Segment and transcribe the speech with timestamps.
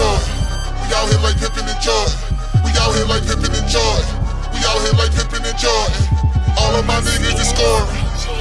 [0.00, 0.22] and.
[0.80, 2.16] We out here like Pippen and Jordan.
[2.64, 4.06] We out here like Pippen and Jordan.
[4.50, 6.02] We out here like Pippen and Jordan.
[6.58, 8.00] All of my niggas is scoring.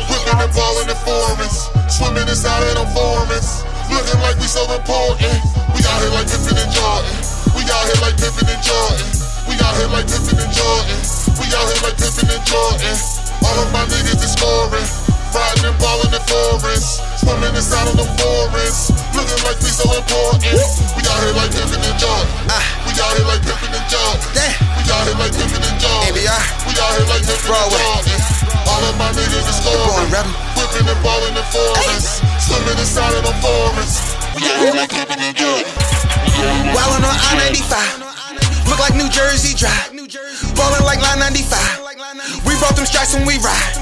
[0.10, 1.70] Whipping and balling in foreigns.
[1.92, 3.62] Swimming inside of them foreigns.
[3.92, 5.38] Looking like we so important.
[5.76, 7.16] We out here like Pippen and Jordan.
[7.54, 9.06] We out here like Pippen and Jordan.
[9.46, 11.00] We out here like Pippen and Jordan.
[11.38, 12.96] We out here like Pippen and Jordan.
[13.46, 14.88] All of my niggas is scoring.
[15.30, 16.98] Riding and balling in foreigns.
[17.22, 18.90] Swimming inside of them foreigns.
[19.14, 20.58] Looking like we so important.
[20.98, 21.49] We out here like
[30.80, 32.24] Whipping and balling in foreigns.
[32.40, 34.00] Swimming inside of them foreigns.
[34.32, 35.68] We out here like Pippen and Jordan.
[36.72, 38.64] Wildin' on I 95.
[38.72, 39.92] Look like New Jersey Drive.
[40.56, 41.84] Ballin' like Line 95.
[42.48, 43.76] We brought them strikes when we ride.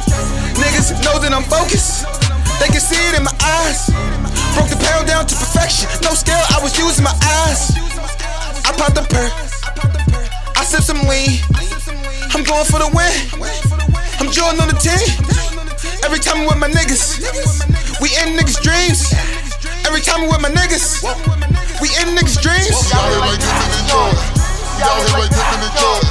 [0.58, 2.09] Niggas know that I'm focused.
[2.58, 3.94] They can see it in my eyes.
[4.58, 5.86] Broke the pound down to perfection.
[6.02, 7.14] No scale, I was using my
[7.45, 7.78] eyes.
[8.66, 9.30] I popped a perk.
[10.58, 11.45] I sip some lean.
[12.34, 13.14] I'm going for the win.
[14.18, 15.56] I'm joining on the team.
[16.06, 17.17] Every time I'm with my niggas,
[18.02, 19.14] we in niggas' dreams.
[19.86, 21.02] Every time I'm with my niggas,
[21.81, 22.70] we in niggas' dreams.
[22.70, 24.23] We out here like Pippen and Jordan.
[24.78, 26.09] We out here like Pippen and Jordan.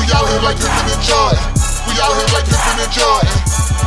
[0.00, 1.42] We out here like Pippen and Jordan.
[1.86, 3.34] We out here like Pippen and Jordan.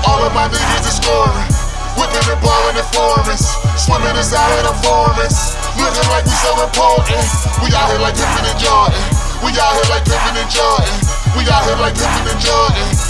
[0.06, 1.50] All of my niggas is scoring.
[1.98, 3.44] Whipping and balling in foreigns.
[3.76, 5.38] Swimming inside of the foreigns.
[5.76, 7.26] Looking like we so important.
[7.66, 9.02] We out here like Pippen and Jordan.
[9.44, 10.96] We out here like Pippen and Jordan.
[11.36, 13.09] We out here like Pippen and Jordan.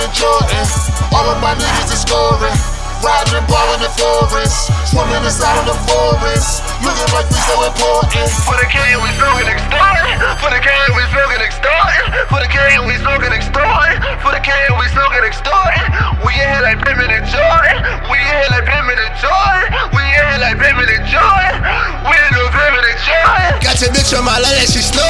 [0.00, 0.66] We out here like Pippen and Jordan.
[1.12, 2.56] All of my niggas is scoring.
[3.04, 4.56] Riding and balling in foreigns.
[4.88, 6.64] Swimming inside of the foreigns.
[6.80, 8.28] Looking like we so important.
[8.48, 10.00] For the king, we smoking extort.
[10.40, 11.92] For the king, we smoking extort.
[12.32, 14.00] For the king, we smoking extort.
[14.24, 15.76] For the king, we smoking extort.
[16.24, 17.84] We in here like Pimpin' and Jordan.
[18.08, 19.68] We in here like Pimpin' and Jordan.
[19.92, 21.60] We in here like Pimpin' and Jordan.
[22.08, 23.52] We in the Pimpin' and Jordan.
[23.60, 25.09] Got your bitch on my line and she snoring.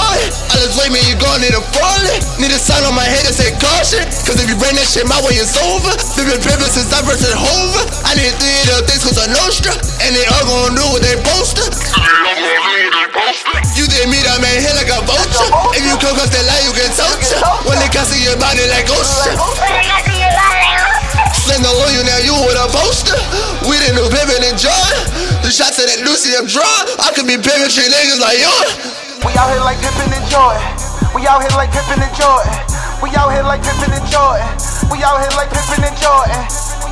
[1.60, 2.20] Gon' falling.
[2.40, 4.02] Need a sign on my head that say caution.
[4.24, 5.92] Cause if you bring that shit my way, it's over.
[6.16, 7.84] They been pimpin' since I versus Hova.
[8.08, 9.76] I need three of things cause I Nostra.
[10.00, 11.68] And they all gon' do what they poster.
[13.76, 15.48] You did me that man here like a vulture.
[15.76, 17.40] If you come cause that lie, you can torture.
[17.68, 19.36] When they can see your body like ocean.
[21.50, 23.18] The on you now, you with a poster.
[23.68, 24.92] We the new Pimpin' and John.
[25.44, 26.64] The shots of that Lucy, I'm drawn.
[27.02, 28.54] I could be shit niggas like you.
[29.26, 30.79] We out here like Pippen and Jordan.
[31.10, 32.54] We out here like Pippen and Jordan.
[33.02, 34.46] We out here like Pippen and Jordan.
[34.94, 36.38] We out here like Pippen and Jordan.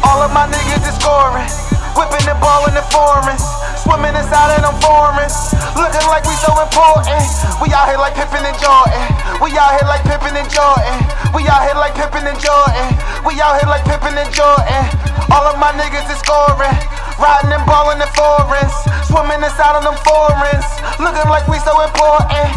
[0.02, 1.46] All of my niggas is scoring.
[1.94, 3.46] Whipping and balling in the foreigns.
[3.86, 5.54] Swimming inside of them foreigns.
[5.78, 7.22] Looking like we so important.
[7.62, 9.06] We out here like Pippen and Jordan.
[9.38, 10.98] We out here like Pippen and Jordan.
[11.30, 12.88] We out here like Pippen and Jordan.
[13.22, 14.82] We out here like Pippen and Jordan.
[15.30, 16.74] All of my niggas is scoring.
[17.22, 18.74] Riding and balling in the foreigns.
[19.06, 20.66] Swimming inside of them foreigns.
[20.98, 22.50] Looking like we so important.